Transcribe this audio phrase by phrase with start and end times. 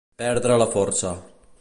[0.21, 1.15] Perdre la força.